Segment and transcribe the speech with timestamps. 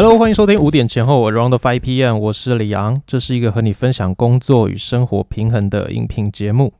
[0.00, 6.72] Hello，欢迎收听五点前后 Around Five PM，我是李昂，这是一个和你分享工作与生活平衡的音频节目。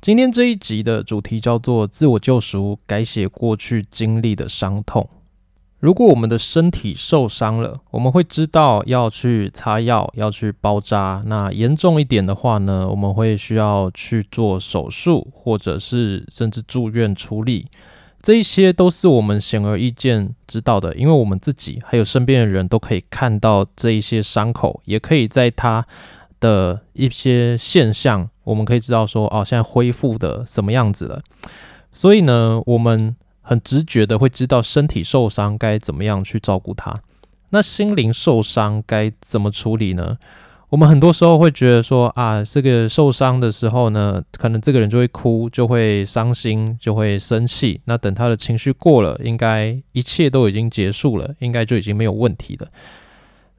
[0.00, 5.10] 今天这一集的主题叫做自我救赎，改写过去经历的伤痛。
[5.80, 11.24] 如果我们的身体受伤了，我们会知道要去擦药，要去包扎。
[11.26, 17.66] 那严重一点的话呢，我们会需要去做手术，或者是甚至住院处理。
[18.24, 25.86] 这一些都是我们显而易见知道的，因为我们自己还有身边的人都可以看到这一些伤口，也可以在它
[26.40, 31.20] 的一些现象，我们可以知道说，哦，现在恢复的什么样子了。
[31.92, 36.98] 所以呢，我们很直觉的会知道身体受伤该怎么样去照顾它。
[37.50, 40.16] 那心灵受伤该怎么处理呢？
[40.74, 47.80] 我们很多时候会觉得说啊，这个受伤的时候呢，可能这个人就会哭，就会伤心，就会生气。
[47.84, 52.66] 那等他的情绪过了，应该一切都已经结束了，应该就已经没有问题了。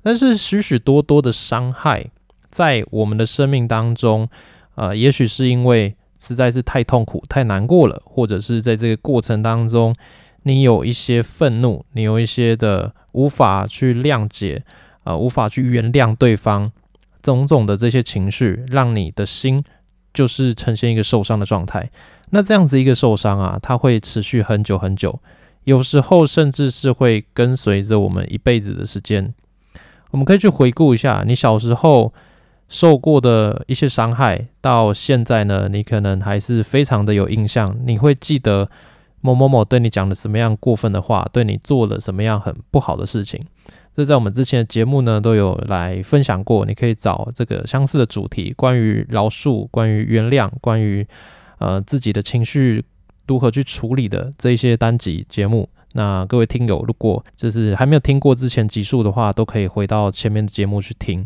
[0.04, 2.06] 但是许许多多的伤害
[2.50, 4.28] 在我们的生命当中，
[4.76, 9.96] 呃，也许是因为实在是太痛苦、太难过了，或者是在这个过程当中，
[10.44, 14.66] 你有一些愤怒，你有一些的无法去谅解，
[15.06, 16.74] 呃，无法去原谅对方。
[17.34, 19.64] 种种的这些情绪，让你的心
[20.14, 21.90] 就是呈现一个受伤的状态。
[22.30, 25.20] 那这样子一个受伤啊，它会持续很久很久，
[25.64, 29.34] 有时候甚至是会跟随着我们一辈子的时间。
[30.12, 32.14] 我们可以去回顾一下你小时候
[32.70, 37.78] 受过的一些伤害，到现在呢，你可能还是非常的有印象。
[37.86, 38.70] 你会记得
[39.22, 43.44] 某某某对你讲了什么样过分的话，对你做了什么样很不好的事情。
[43.96, 51.08] 这在我们之前的节目呢都有来分享过，你可以找这个相似的主题，关于饶恕、关于原谅、关于
[51.60, 52.84] 呃自己的情绪
[53.26, 55.70] 如何去处理的这一些单集节目。
[55.94, 61.26] 那各位听友，如果就是还没有听过之前集数的话，都可以回到前面的节目去听。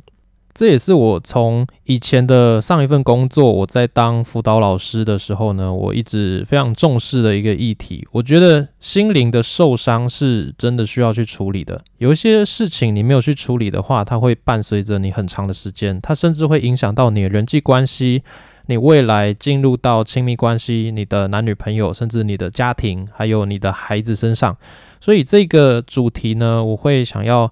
[0.60, 8.06] 这也是我从以前的上一份工作，我在当辅导老师的时候呢，我一直非常重视的一个议题。
[8.12, 11.82] 我觉得心灵的受伤是真的需要去处理的。
[12.00, 18.24] 有一些事情你没有去处理的话，它会伴随着你很长的时间，它甚至会影响到你的人际关系，
[18.66, 24.58] 你未来进入到亲密关系，你的男女朋友，甚至你的家庭，还有你的孩子身上。
[25.00, 27.50] 所以这个主题呢，我会想要。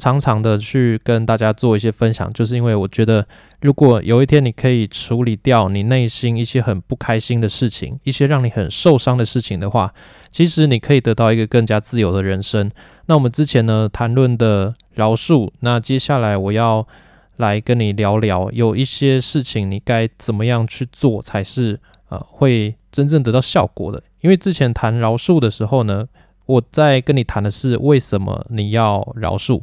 [0.00, 3.24] 常常的去跟大家做一些分享，就是因为我觉得，
[3.60, 9.92] 如果有一天你可以处理掉你内心一些很不开心的事情，一些让你很受伤的事情的话，
[10.30, 12.70] 其实你可以得到一个更加自由的人生。
[13.06, 16.88] 那我们之前呢谈论的饶恕，那接下来我要
[17.36, 21.78] 来跟你聊聊，有一些事情你该怎么样去做才是
[22.08, 24.02] 呃会真正得到效果的。
[24.22, 26.08] 因为之前谈饶恕的时候呢。
[26.50, 29.62] 我在跟你谈的是为什么你要饶恕。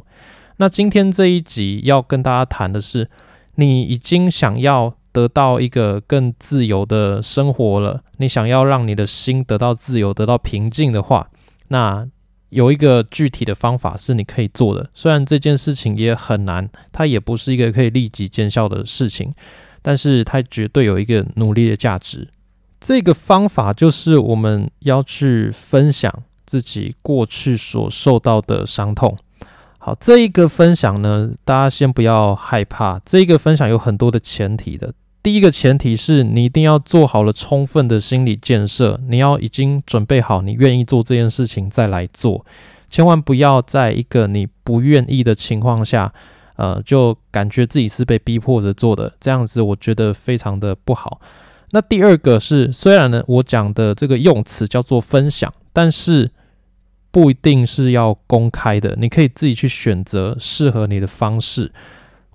[0.56, 3.08] 那今天这一集要跟大家谈的是，
[3.56, 11.30] 你已经想要得到一个更自由的生活了，你想要让你的心得到自由、得到平静的话，
[11.68, 12.08] 那
[12.48, 14.90] 有一个具体的方法是你可以做的。
[14.94, 19.32] 虽然这件事情也很难，它也不是一个可以立即见效的事情，
[19.82, 22.28] 但是它绝对有一个努力的价值。
[22.80, 26.12] 这个方法就是我们要去分享。
[26.48, 29.14] 自己过去所受到的伤痛。
[29.76, 32.98] 好，这一个分享呢，大家先不要害怕。
[33.04, 34.94] 这一个分享有很多的前提的。
[35.22, 42.46] 第一个前提是你一定要做好了充分的心理建设，你要已经准备好，你愿意做这件事情再来做。
[42.88, 46.12] 千万不要在一个你不愿意的情况下，
[46.56, 51.20] 呃，就感觉自己是被逼迫着做的，这样子我觉得非常的不好。
[51.70, 56.30] 那第二个是，虽然呢，我讲的这个用词叫做分享，但是。
[57.18, 61.72] 不一定是要公开的，你可以自己去选择适合你的方式。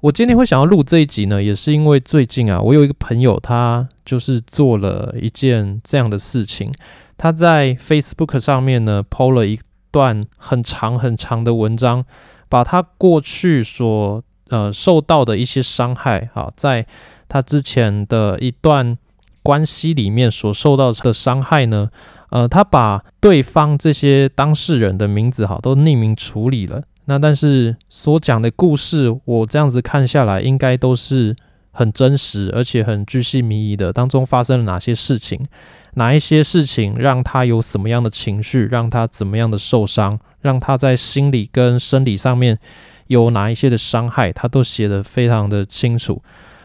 [0.02, 6.70] 我今天会想要录这一集呢，也是因为最近啊，我有一个朋友，他就是做了一件这样的事情。
[7.18, 9.58] 他在 Facebook 上面呢，PO 了一
[9.90, 12.04] 段很长很长的文章，
[12.50, 16.86] 把他过去所呃受到的一些伤害，啊，在
[17.30, 18.98] 他之前的一段
[19.42, 21.90] 关系里面所受到的伤害呢。
[22.34, 26.82] 呃，他把对方这些当事人的名字哈都匿名处理了。
[27.06, 31.36] 那但是所讲的故事，我这样子看下来，应该都是
[31.70, 33.94] 很真实，而且很具细迷疑的。
[33.94, 35.46] 当中发生了哪些事情？
[35.94, 38.66] 哪一些事情让他有什么样的情绪？
[38.66, 40.20] 让他怎么样的受伤？
[40.42, 42.58] 让他在心理跟生理上面
[43.06, 44.34] 有哪一些的伤害？
[44.34, 46.24] 他都写得非常的清楚。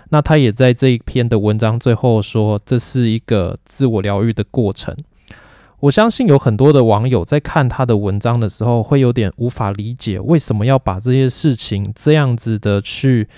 [0.08, 4.96] 那他也在这一篇的文章最后说，这是一个自我疗愈的过程。
[5.80, 13.28] 我相信有很多的网友在看他的文章的时候，会有点无法理解为什么要把这些事情这样子的去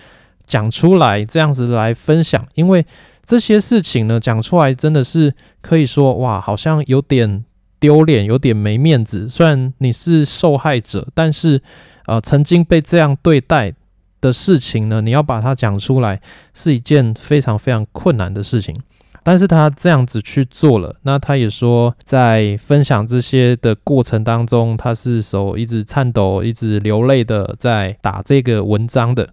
[0.47, 2.47] 讲出来，这样子来分享。
[2.55, 2.87] 因为
[3.25, 7.45] 这些事情呢，讲出来真的是可以说哇，好像有点
[7.79, 9.29] 丢脸，有点没面子。
[9.29, 11.61] 虽然你是受害者，但是
[12.07, 13.75] 呃，曾经被这样对待
[14.23, 16.23] 的事情呢，你要把它讲出来，
[16.55, 18.81] 是一件非常非常困难的事情。
[19.23, 29.29] 但是他这样子去做了，那他也说，在分享这些的过程当中，他是手一直颤抖、一直流泪的在打这个文章的。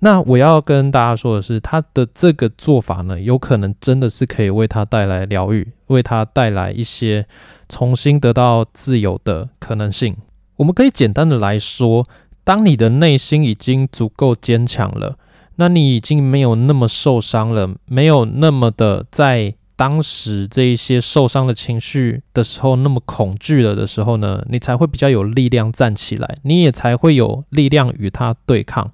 [0.00, 7.26] 那我要跟大家说的是，他的这个做法呢，有可能真的是可以为他带来疗愈，为他带来一些
[7.68, 10.16] 重新得到自由的可能性。
[10.56, 12.06] 我们可以简单的来说，
[12.44, 15.16] 当你的内心已经足够坚强了。
[15.60, 28.90] 那你已经没有那么受伤了，没有那么的在当时这一些受伤的情绪的时候那么恐惧了的时候呢，你才会比较有力量站起来，你也才会有力量与他对抗。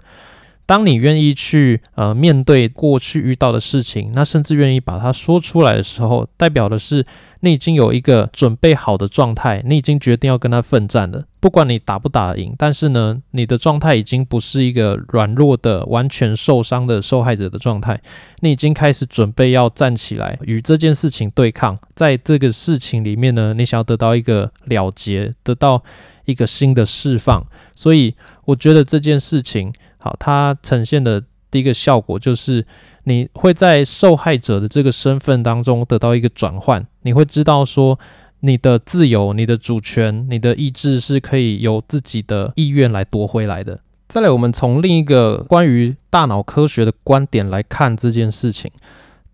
[0.67, 7.07] 当你愿意去呃面对过去遇到的事情，那甚至愿意把它说出来的时候，代表的是
[7.41, 11.23] 你已经有一个准备好的状态，你已经决定要跟他奋战了。
[11.39, 18.01] 不管你打不打赢，但是呢，你的状态已经不是一个软弱的、完全受伤的受害者的状态，
[18.41, 21.79] 你已经开始准备要站起来与这件事情对抗。
[21.95, 25.85] 在这个事情里面呢，你想要得到一个了结，得到
[26.25, 27.47] 一个新的释放。
[27.77, 28.17] 所以，
[28.47, 29.73] 我觉得这件事情。
[30.07, 31.21] 好，它呈现的
[31.51, 32.65] 第一个效果就是，
[33.05, 37.99] 你会在受害者的这个身份当中得到一个转换，你会知道说，
[38.39, 43.81] 你的自由、你的主权、你的意志是可以由自己的意愿来夺回来的。
[44.07, 48.71] 再来，我们从另一个关于大脑科学的观点来看这件事情。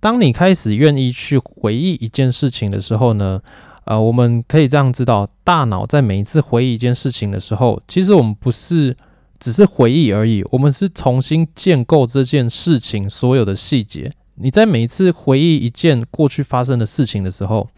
[0.01, 3.43] 当你开始愿意去回忆一件事情的时候呢，
[3.85, 8.97] 呃，我们可以这样知道，大脑在每一次回忆一件事情的时候，其实我们不是。
[9.43, 14.13] 只是回忆而已，我们是重新建构这件事情所有的细节。
[14.37, 17.69] 你在每一次回忆一件过去发生的事情的时候，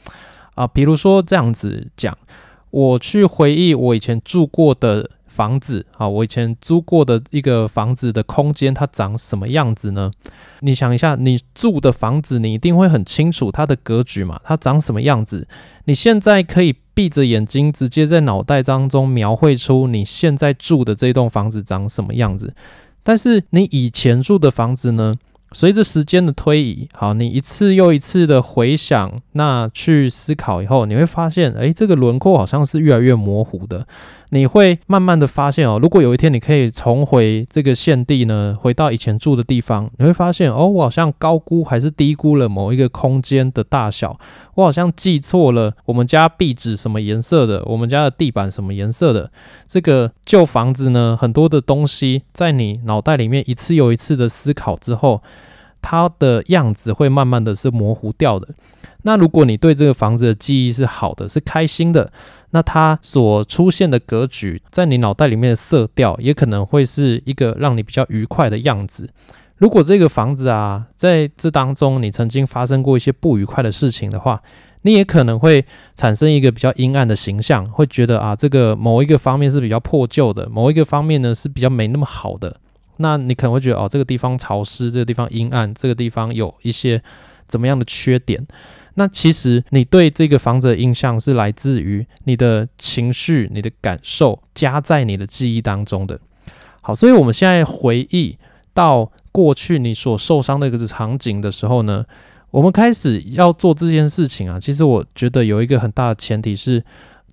[0.55, 2.16] 啊，比如说这样子讲，
[2.70, 5.11] 我去回忆我以前住过的。
[5.34, 10.12] 房子啊，我以前租过的一个房子的空间，它长什么样子呢？
[10.60, 15.48] 你想一下，你住的房子，你一定会很清楚它的格局嘛，它长什么样子？
[15.86, 22.54] 你现在可以闭着眼睛，直接在脑袋当中描绘出你现在住的这栋房子长什么样子。
[23.02, 25.16] 但是你以前住的房子呢？
[25.54, 33.86] 随着时间的推移，好，你一次又一次的回想，那去思考以后，你会发现，哎，这个轮廓好像是越来越模糊的。
[34.30, 44.18] 你会慢慢的发现哦，如果有一天你可以重回这个现地呢，回到以前住的地方，你会发现哦，我好像高估还是低估了某一个空间的大小，
[44.54, 49.30] 我好像记错了我们家壁纸什么颜色的，我们家的地板什么颜色的。
[49.66, 55.22] 这个旧房子呢，很多的东西在你脑袋里面一次又一次的思考之后。
[55.86, 58.48] 它的样子会慢慢的是模糊掉的。
[59.02, 62.10] 那如果你对这个房子的记忆是好的，是开心的，
[62.52, 69.10] 那它所出现的格局，在你脑袋里面的色调，也可能会是一个让你比较愉快的样子。
[69.56, 74.42] 如果这个房子啊，在这当中你曾经发生过一些不愉快的事情的话，
[74.82, 82.61] 你也可能会产生一个比较阴暗的形象，会觉得啊，这个某一个方面是比较破旧的，某一个方面呢是比较没那么好的。
[82.99, 87.02] 那你可能会觉得哦，这个地方潮湿，这个地方阴暗，这个地方有一些
[87.46, 88.46] 怎么样的缺点？
[88.94, 96.20] 那其实你对这个房子的印象是来自于你的情绪、你的感受加在你的记忆当中的。
[96.80, 98.37] 好，所以我们现在回忆
[98.73, 102.07] 到过去你所受伤的一个场景的时候呢，
[102.53, 104.61] 我们开始要做这件事情啊。
[104.61, 106.85] 其实我觉得有一个很大的前提是。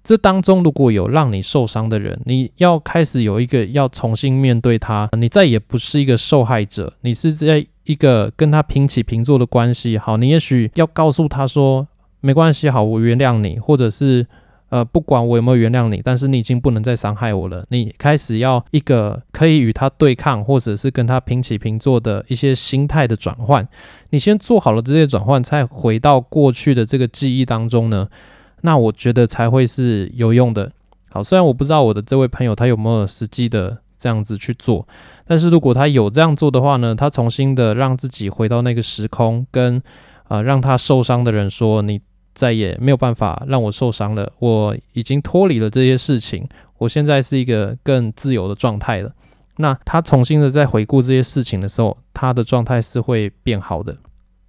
[0.03, 9.99] 这当中如果有让你受伤的人，你要开始有一个要重新面对他，你再也不是一个受害者，你是在一个跟他平起平坐的关系。
[9.99, 11.87] 好，你也许要告诉他说，
[12.19, 14.25] 没关系，好，我原谅你，或者是
[14.71, 17.65] 呃，不管我有没有原谅你，但是你已经不能再伤害我了。
[17.69, 23.67] 你开始要一个可以与他对抗，或者是跟他平起平坐的一些心态的转换。
[24.11, 28.07] 你先做好了这些转换，再回到过去的这个记忆当中呢？
[28.61, 30.71] 那我觉得才会是有用的。
[31.09, 34.87] 好，虽然我不知道我的这位朋友他有没有实际的这样子去做，
[35.27, 39.83] 但是如果他有这样做的话呢，他重新的让自己回到那个时空，跟
[40.29, 41.99] 啊让他受伤的人说，你
[42.33, 46.47] 再也没有办法让我受伤了，我已经脱离了这些事情，
[46.77, 49.11] 我现在是一个更自由的状态了。
[49.57, 53.97] 那他重新的在回顾这些事情的时候，他的状态是会变好的。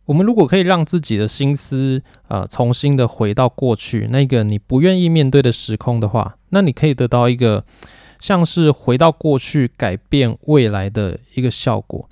[0.07, 7.65] 我们如果可以让自己的心思呃重新的回到过去那个你不愿意面对的时空的话，那你可以得到一个
[8.21, 12.09] 像是回到过去改变未来的一个效果。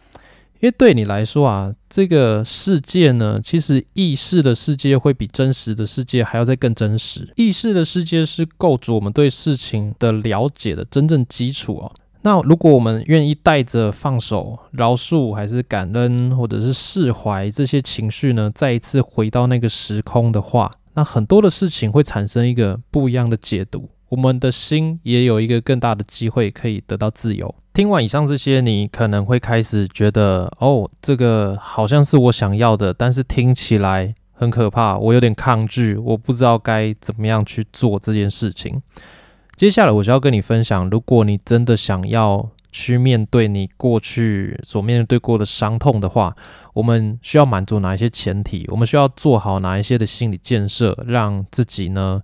[0.61, 7.33] 因为对你来说啊，这个世界呢，其实意识的世界会比真实的世界还要再更真实。
[7.37, 11.91] 意识的世界是构筑我们对事情的了解的真正基础哦。
[12.21, 23.89] 那如果我们愿意带着放手、饶恕，还是感恩，或者是释怀这些情绪呢，再一次回到那个时空的话，那很多的事情会产生一个不一样的解读。
[24.11, 27.53] 我们的心也有一个更大的机会可以得到自由。
[27.73, 38.83] 听完以上这些，你可能会开始觉得，哦，这个好像是我想要的，但是听起来很可怕，我有点抗拒，我不知道该怎么样去做这件事情。
[39.57, 42.51] 接下来我就要跟你分享，如果你真的想要。
[42.73, 46.37] 去面对你过去所面对过的伤痛的话，
[46.75, 48.67] 我们需要满足哪一些前提？
[48.69, 52.21] 我们需要做好哪一些的心理建设，让自己呢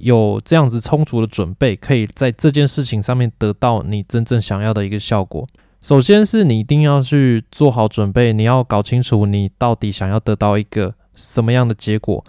[0.00, 5.46] 有这样子充足的准备，可以在这件事情上面得到你真正想要的一个效果。
[5.80, 12.24] 首先是你一定要去做好准备，你要搞清楚你到底想要得到一个什么样的结果。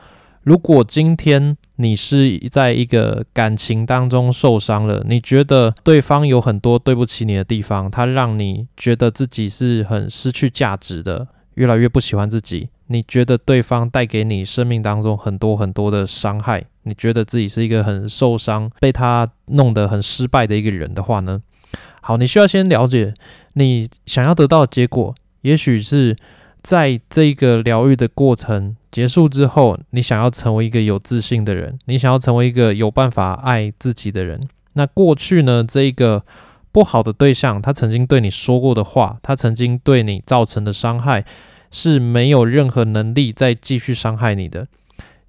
[0.46, 12.70] 如果今天你是在一个感情当中受伤了，你觉得对方有很多对不起你的地方，他让你觉得自己是很失去价值的，越来越不喜欢自己。
[12.86, 21.42] 你觉得对方带给你生命当中很多很多的伤害，你觉得自己是一个很受伤、被他弄得很失败的一个人的话呢？
[22.02, 23.16] 好，你需要先了解
[23.54, 26.16] 你想要得到的结果，也许是。
[26.66, 34.50] 在这个疗愈的过程结束之后，你想要成为一个有自信的人，你想要成为一个有办法爱自己的人。
[34.74, 35.64] 那过去呢？
[35.64, 36.24] 这一个
[36.72, 41.24] 不好的对象，他曾经对你说过的话，他曾经对你造成的伤害，
[41.70, 44.68] 是没有任何能力再继续伤害你的。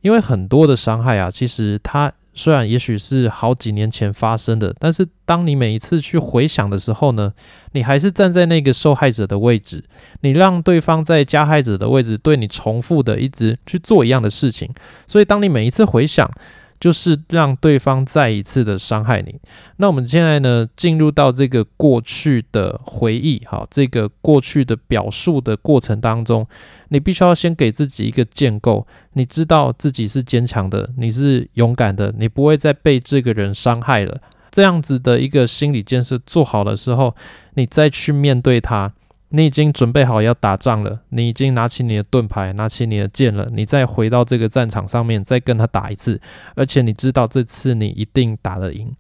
[0.01, 2.15] 因为很多的伤害啊，其实他。
[2.37, 7.33] 虽然也许是好几年前发生的，但是当你每一次去回想的时候呢，
[7.73, 9.83] 你还是站在那个受害者的位置，
[10.21, 14.71] 你让对方在加害者的位置对你重复的一直去做一样的事情，
[15.07, 16.31] 所以当你每一次回想。
[16.81, 19.39] 就是让对方再一次的伤害你。
[19.79, 26.47] 那我们现在呢，进入到这个过去的回忆，好，这个过去的表述的过程当中，
[26.89, 34.21] 你必须要先给自己一个建构，你知道自己是坚强的，你是勇敢的，你不会再被这个人伤害了。
[34.51, 37.15] 这样子的一个心理建设做好的时候，
[37.55, 38.93] 你再去面对他。
[39.31, 46.21] 你已经准备好要打仗了，你已经拿起你的盾牌，拿起你的剑了，你再回到这个战场上面，再跟他打一次，
[46.55, 48.95] 而且你知道这次你一定打得赢。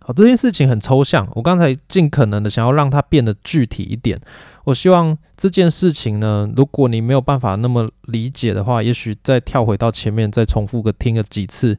[0.00, 4.18] 好，这件事情很抽象，我刚才尽可能的想要让它变得具体一点。
[4.64, 11.78] 我希望这件事情呢，如果你没有办法那么理解的话，也许再跳回到前面，再重复个听个几次。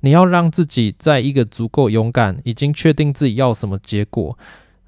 [0.00, 4.38] 你要让自己在一个足够勇敢，已经确定自己要什么结果。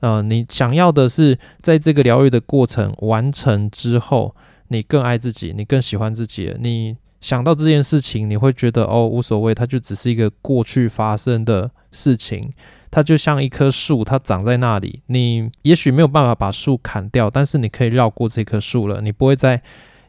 [0.01, 4.37] 呃，你想要的是在这个疗愈的过程完成之后，
[4.69, 6.55] 你更爱自己，你更喜欢自己。
[6.61, 12.53] 你想到这件事情，你会觉得哦，无所谓，它就只是一个过去发生的事情。
[12.91, 15.03] 它就像一棵树，它长在那里。
[15.07, 19.01] 你也许没有办法把树砍掉，但是你可以绕过这棵树了。
[19.01, 19.61] 你不会再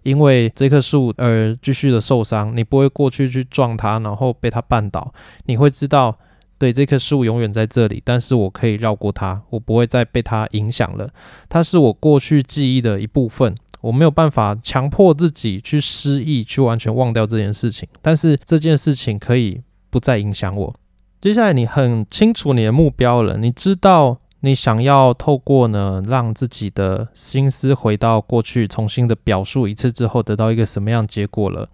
[0.03, 5.13] 因为这棵树而继续的受伤，你不会过去去撞它，然后被它绊倒。
[5.45, 6.19] 你会知道。
[6.59, 11.07] 对，这棵树永远在这里，但是我可以绕过它，我不会再被它影响了。
[11.47, 17.87] 它是我过去记忆的一部分，我没有办法强迫自己去失忆，去完全忘掉这件事情。
[18.01, 19.61] 但是这件事情可以
[19.91, 20.75] 不再影响我。
[21.21, 31.69] 接下来，你很清楚你的目标了，你知道你想要透过呢，让自己的心思回到过去，重新的表述一次之后，得到一个什么样结果了。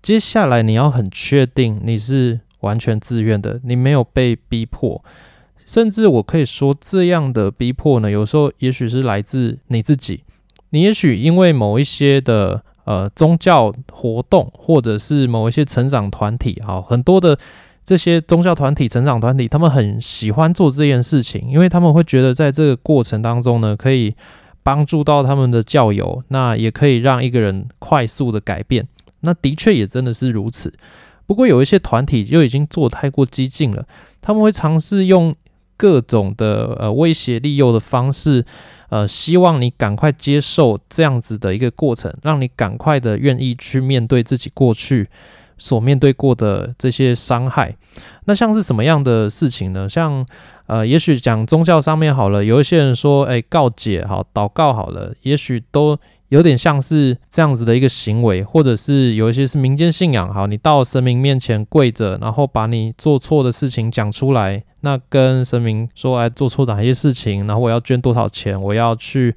[0.00, 2.40] 接下来，你要很确定你是。
[2.60, 5.04] 完全自愿的，你没有被逼迫，
[5.64, 10.24] 甚至我可以说，这样的逼迫呢，有时候也许是来自你自己。
[10.70, 17.38] 你也许因为某一些的呃宗教活动，或者是某一些成长团体，好，很多的
[17.82, 24.14] 这些宗教团体、成长团体，他们很喜欢做这件事情，因为他们会觉得在这个过程当中呢，可以
[24.62, 28.86] 帮助到他们的教友，那也可以让一个人快速的改变。
[29.20, 30.74] 那的确也真的是如此。
[31.28, 33.86] 不过有一些团体就已经做太过激进了，
[34.22, 35.36] 他们会尝试用
[35.76, 38.46] 各种的呃威胁利诱的方式，
[38.88, 45.10] 呃，希望你赶快接受这样子的一个过程，让你赶快的愿意去面对自己过去
[45.58, 47.76] 所面对过的这些伤害。
[48.24, 49.86] 那像是什么样的事情呢？
[49.86, 50.26] 像
[50.66, 60.32] 呃，也许讲宗教上面好了，有一些人说，哎，告解好，祷告好了，也许都有点像是这样子的一个行为，或者是有一些是民间信仰。
[60.32, 69.34] 好，你到神明面前跪着，然后把你做错的事情讲出来，那跟神明说，哎，做错哪些事情，然后我要捐多少钱，我要去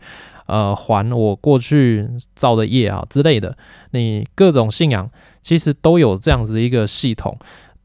[0.47, 3.55] 呃还我过去造的业啊之类的。
[3.91, 5.09] 你各种信仰
[5.41, 7.37] 其实都有这样子一个系统。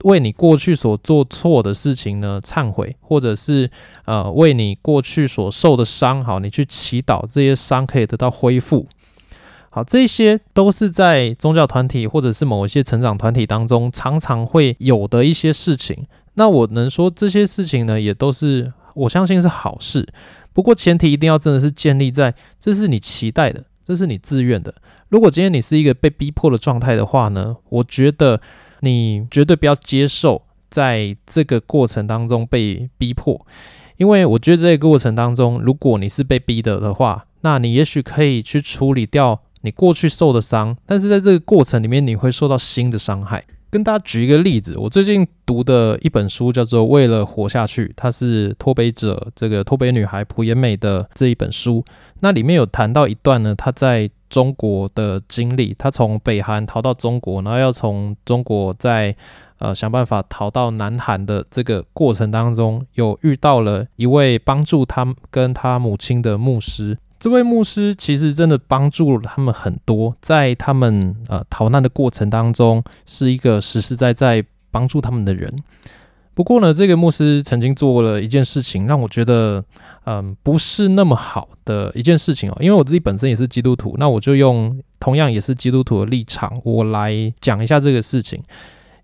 [0.04, 3.70] 为你过去所做错的事情呢忏悔，或者是
[4.04, 8.86] 呃为你过去所受的伤，好，你去祈祷这些伤可以得到恢复。
[9.76, 16.06] 好，这些都是在宗教团体或者是某一些成长团体当中常常会有的一些事情。
[16.32, 20.08] 那我能说这些事情呢，也都是我相信是好事。
[20.54, 24.74] 不过前提一定要真的是建立在这是你期待的，这是你自愿的。
[25.10, 28.40] 如果今天你是一个被逼迫的状态的话呢，我觉得。
[28.80, 33.46] 你绝对不要接受在这个过程当中被逼迫，
[33.96, 43.44] 因为我觉得这个过程当中，如果你是被逼的的话，那你也许可以去处理掉你过去受的伤，但是在这个过程里面，你会受到新的伤害。
[43.68, 51.84] 跟大家举一个例子，我最近读的一本书叫做《为了活下去》，它是脱北者这个脱北女孩朴妍美的这一本书。
[52.20, 59.14] 那里面有谈到一段呢，她在中国的经历，她从北韩逃到中国，然后要从中国再
[59.58, 66.96] 呃想办法逃到南韩的这个过程当中，有遇到了一位帮助他跟他母亲的牧师。
[67.18, 75.50] 这位牧师其实真的帮助了他们很多，在他们呃逃难的过程当中，是一个实实在在帮助他们的人。
[76.34, 79.64] 不过呢，这个牧师曾经做了一件事情，让我觉得
[80.04, 82.56] 嗯不是那么好的一件事情哦。
[82.60, 88.42] 因为我自己本身也是基督徒，那我就用同样也是基督徒的立场，我来讲一下这个事情。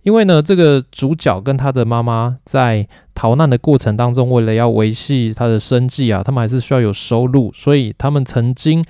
[0.02, 8.85] 因为呢，这个主角跟他的妈妈在逃难的过程当中，为了要维系他的生计啊，他们还是需要有收入，所以他们曾经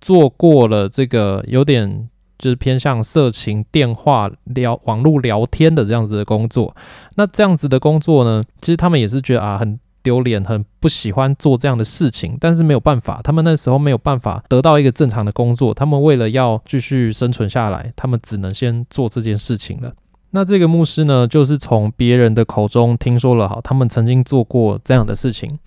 [0.00, 2.08] 做过了这个有点
[2.38, 6.74] 就是偏向色情电话聊网络聊天的这样子的工作。
[7.14, 19.92] 那这样子的工作呢，其实他们也是觉得啊很丢脸，很不喜欢做这样的事情，但是没有办法，他们那时候没有办法得到一个正常的工作，他们为了要继续生存下来，他们只能先做这件事情了。
[20.36, 25.58] 那这个牧师呢，就是从别人的口中听说了，哈，他们曾经做过这样的事情。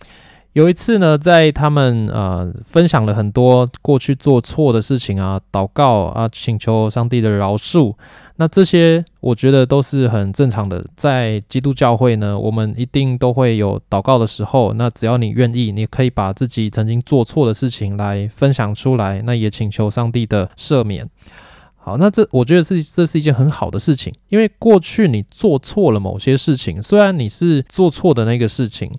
[0.54, 7.96] 有一次呢，在他们呃分享了很多过去做错的事情啊，祷告啊，请求上帝的饶恕。
[8.36, 14.74] 那这些我觉得都是很正常的，在基督教会呢，我们一定都会有祷告的时候。
[14.74, 21.10] 那只要你愿意，你可以把自己曾经做错的事情来分享出来，那也请求上帝的赦免。
[21.90, 28.92] 好，那这我觉得是这是一件很好的事情，因为过去你做错了某些事情，虽然你是做错的那个事情，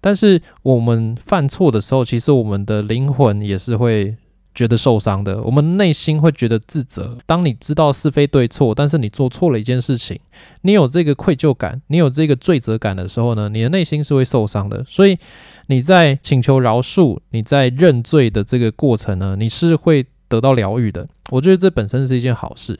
[0.00, 4.16] 但是我们犯错的时候，其实我们的灵魂也是会
[4.54, 7.18] 觉得受伤的，我们内心会觉得自责。
[7.26, 10.18] 当你知道是非对错，但是你做错了一件事情，
[10.62, 14.82] 你有这个愧疚感，你有这个罪责感的时候呢，你的内心是会受伤的。
[14.84, 15.18] 所以
[15.66, 20.06] 你在请求饶恕、你在认罪的这个过程呢，你是会。
[20.30, 22.78] 得到疗愈的，我觉得这本身是一件好事。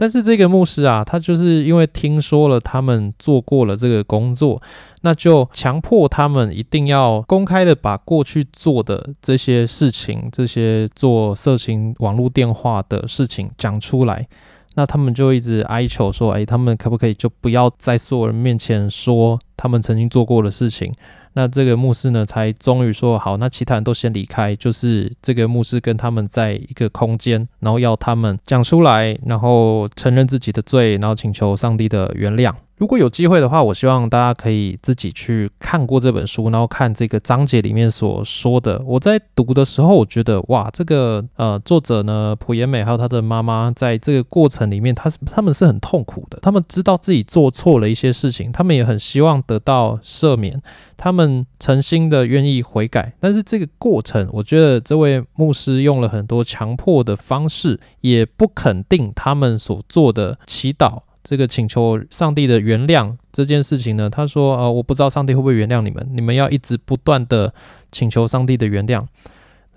[0.00, 4.62] 但是这个牧师啊，他就是因为听说了他们做过了这个工作，
[5.02, 14.28] 那就强迫他们一定要公开的把过去做的这些事情，这些做色情网络电话的事情讲出来。
[14.76, 20.94] 那他们就一直哀求说：“哎，他们可不可以就不要在所有人面前说他们曾经做过的事情？”
[21.34, 32.52] 那这个牧师呢，才终于说好，那其他人都先离开，就是这个牧师跟他们在一个空间，然后要他们讲出来，然后承认自己的罪，然后请求上帝的原谅。
[32.78, 38.80] 如果有机会的话，我希望大家可以自己去看过这本书，然后看这个章节里面所说的。
[38.86, 46.38] 我在读的时候，我觉得哇，这个呃作者呢，朴妍美还有他的妈妈，在这个过程里面，他是他们是很痛苦的。
[46.40, 50.62] 他们知道自己做错了一些事情，他们也很希望得到赦免，
[50.96, 53.12] 他们诚心的愿意悔改。
[53.18, 61.00] 但是这个过程，我觉得这位牧师用了很多强迫的方式，也不肯定他们所做的祈祷。
[61.28, 67.52] 这个请求上帝的原谅这件事情呢，他说：“呃，我不知道上帝会不会原谅你们，你们要一直不断的
[67.92, 69.04] 请求上帝的原谅。”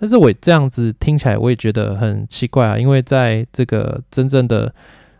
[0.00, 4.74] 但是我这样子听起来，我也觉得很奇怪啊，因为在这个真正的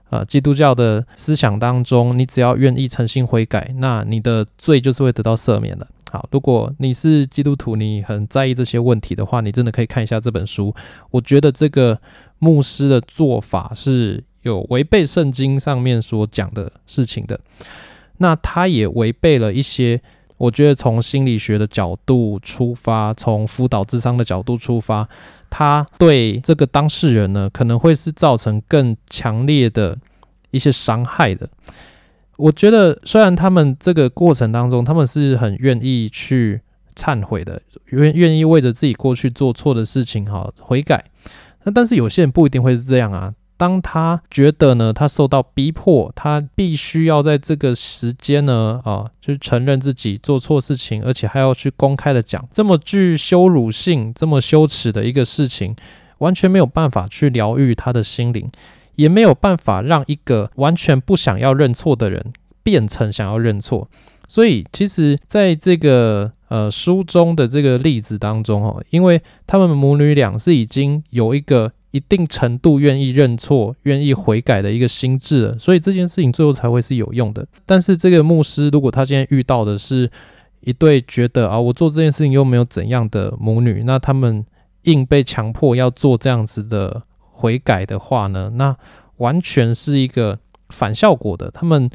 [0.08, 5.86] 呃基督教的思想当中，你只要愿意诚心悔改，那你的罪就是会得到赦免的。
[6.10, 10.74] 好，如果你是基督徒，你很在意这些问题的话，你真的可以看一下这本书。
[11.10, 12.00] 我觉得这个
[12.38, 14.24] 牧师的做法是。
[14.42, 17.40] 有违背圣经上面所讲的事情的，
[18.18, 20.00] 那他也违背了一些，
[20.36, 25.08] 我觉得从心理学的角度出发，从辅导智商的角度出发，
[25.48, 29.96] 他对这个当事人呢，可能会是造成更强烈的
[30.50, 31.48] 一些伤害的。
[32.36, 36.60] 我觉得，虽然他们这个过程当中，他们是很愿意去
[36.96, 41.04] 忏悔的，愿愿意为着自己过去做错的事情哈悔改，
[41.62, 43.32] 那但是有些人不一定会是这样啊。
[43.62, 55.76] 当他觉得呢，他受到逼迫，他必须要在这个时间呢，啊，就承认自己做错事情，而且还要去公开的讲这么具羞辱性、这么羞耻的一个事情，
[56.18, 58.50] 完全没有办法去疗愈他的心灵，
[58.96, 62.32] 也没有办法让一个完全不想要认错的人
[62.64, 63.88] 变成想要认错。
[64.26, 71.70] 所以，其实在这个呃书中的这个例子当中，哦，因为他们母女俩是已经有一个。
[71.92, 77.46] 一定程度愿意认错、愿意悔改的一个心智，所以这件事情最后才会是有用的。
[77.64, 80.10] 但是这个牧师，如果他今天遇到的是
[80.62, 84.44] 一对觉得啊，我做这件事情又没有怎样的母女，那他们
[84.82, 88.76] 硬被强迫要做这样子的悔改的话呢，那
[89.18, 91.50] 完全是一个反效果的。
[91.50, 91.88] 他们。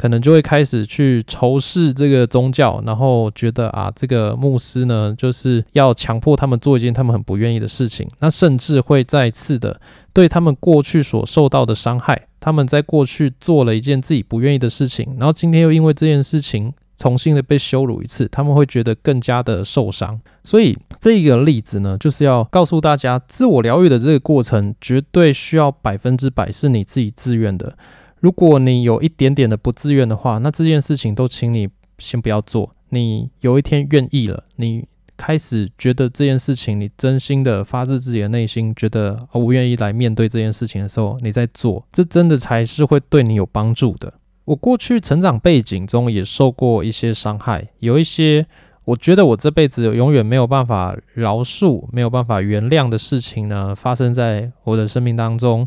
[0.00, 8.08] 可能就会开始去仇视这个宗教，然后觉得啊，这个牧师呢，就是要强迫他们做一件他们很不愿意的事情。
[8.18, 9.78] 那甚至会再次的
[10.14, 20.18] 对他们过去所受到的伤害，他们在过去做了一件自己不愿意的事情，然后今天又因为这件事情重新的被羞辱一次，他们会觉得更加的受伤。
[20.42, 27.76] 所以这个例子呢，就是要告诉大家，自我疗愈的这个过程，绝对需要百分之百是你自己自愿的。
[28.20, 32.70] 如果你有一点点的不自愿的话，那这件事情都请你先不要做。
[32.90, 44.12] 你有一天愿意了，你开始觉得这件事情，你真心的发自自己的内心觉得哦我愿意来面对这件事情的时候，你在做，这真的才是会对你有帮助的。
[44.44, 48.46] 我过去成长背景中也受过一些伤害，有一些
[48.84, 55.66] 我觉得我这辈子永远没有办法饶恕、没有办法原谅的事情呢，发生在我的生命当中。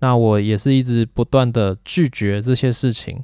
[0.00, 3.22] 那我也是一直不断的拒绝这些事情，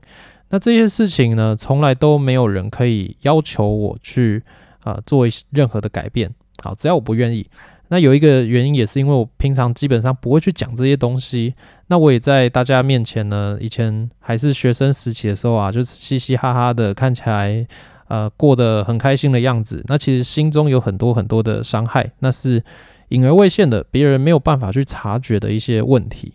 [0.50, 4.42] 那这些事情呢，从来都没有人可以要求我去
[4.82, 6.32] 啊做任何的改变。
[6.62, 7.46] 好，只要我不愿意。
[7.88, 11.54] 那有一个原因也是因为我平常基本上不会去讲这些东西。
[11.88, 17.66] 那我也在大家面前呢，以前还是学生时期的时候啊，就是嘻嘻哈哈的，看起来
[18.08, 19.84] 呃过得很开心的样子。
[19.86, 22.64] 那其实心中有很多很多的伤害，那是
[23.14, 26.34] 隐而未现的，别人没有办法去察觉的一些问题。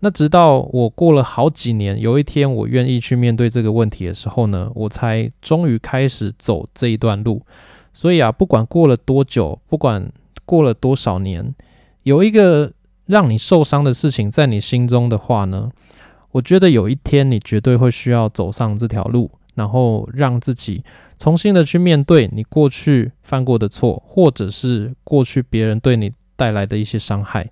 [0.00, 7.42] 那直到我过了好几年，有一天我愿意去面对这个问题的时候呢，我才终于开始走这一段路。
[7.92, 10.12] 所以啊，不管过了多久，不管
[10.44, 11.54] 过了多少年，
[12.04, 12.72] 有一个
[13.06, 15.70] 让你受伤的事情在你心中的话呢，
[16.32, 20.84] 我觉得有一天你绝对会需要走上这条路，然后让自己
[21.18, 27.50] 重新的去面对你过去犯过的错，或者是过去别人对你带来的一些伤害。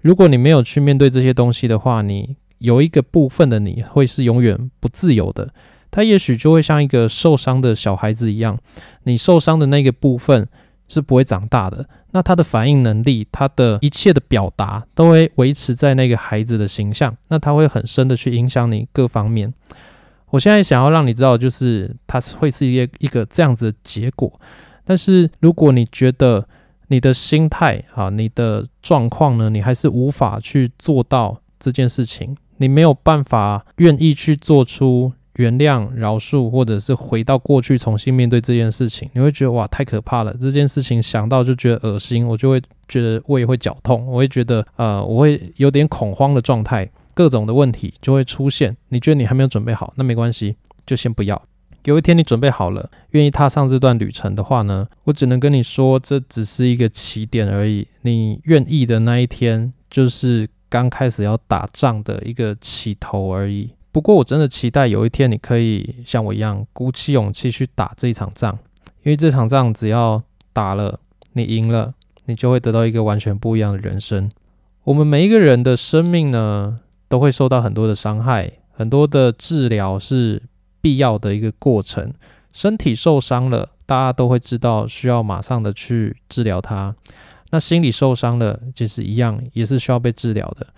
[0.00, 5.52] 如果你没有去面对这些东西的话，你有一个部分的你会是永远不自由的。
[5.90, 8.56] 他也许就会像一个受伤的小孩子一样，
[9.02, 10.48] 你受伤的那个部分
[10.86, 11.88] 是不会长大的。
[12.12, 17.16] 那他的反应能力，他的一切的表达都会维持在那个孩子的形象。
[17.28, 19.52] 那他会很深的去影响你各方面。
[20.30, 24.32] 我现在想要让你知道，就是它是会是一个一个这样子的结果。
[24.84, 26.46] 但是如果你觉得，
[26.88, 29.48] 你的心态啊，你的状况呢？
[29.48, 39.08] 你还是无法去做到这件事情，你没有办法愿意去做出原谅、饶恕，或者是回到过去重新面对这件事情。
[39.12, 40.34] 你会觉得哇，太可怕了！
[40.40, 48.74] 这件事情想到就觉得恶心，我就会觉得胃会绞痛，我会觉得呃，我会有点恐慌的状态，各种的问题就会出现。
[48.88, 50.56] 你觉得你还没有准备好，那没关系，
[50.86, 51.42] 就先不要。
[51.84, 57.86] 有一天你准备好了，愿意踏上这段旅程的话呢，我只能跟你说，这只是一个起点而已。
[58.00, 63.70] 你愿意的那一天，就是刚开始要打仗的一个起头而已。
[63.92, 68.58] 不过我真的期待有一天你可以像我一样，鼓起勇气去打这一场仗，
[69.02, 70.22] 因为这场仗只要
[70.54, 70.98] 打了，
[71.34, 71.92] 你赢了，
[72.24, 74.30] 你就会得到一个完全不一样的人生。
[74.84, 76.80] 我们每一个人的生命呢，
[77.10, 80.44] 都会受到很多的伤害，很多的治疗是。
[80.82, 82.14] 必要的一个过程，
[82.52, 86.96] 身体受伤了，大家都会知道需要马上的去治疗它。
[87.50, 90.68] 那心理受伤了，其实一样也是需要被治疗的。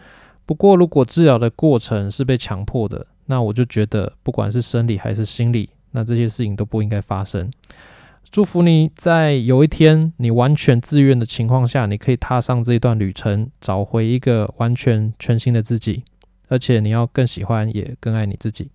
[0.45, 7.49] 不过，如果治疗的过程是被强迫的，那我就觉得不管是生理还是心理，那这些事情都不应该发生。
[8.33, 16.03] 祝福你在有一天你完全自愿的情况下，你可以踏上这一段旅程，找回一个完全全新的自己，
[16.53, 18.69] 而且你要更喜欢也更爱你自己。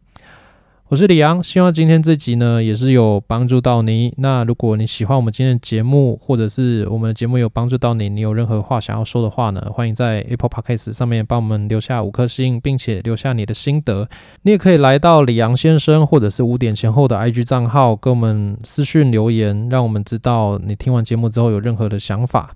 [0.90, 4.12] 我是李阳，希望今天这集呢也是有帮助到你。
[4.18, 14.10] 那如果你喜欢我们今天的节目，或者是我们的节目有帮助到你，你有任何话想要说的话呢，欢迎在 Apple Podcast 上面帮我们留下五颗星，并且留下你的心得。
[14.42, 22.56] 你也可以来到李阳先生或者是五点前后的 IG 账号，跟我们私讯留言，让我们知道你听完节目之后有任何的想法。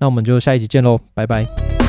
[0.00, 1.87] 那我们就下一集见喽，拜拜。